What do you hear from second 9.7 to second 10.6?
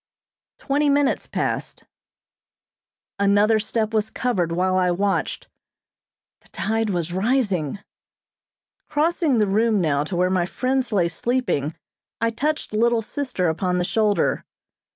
now to where my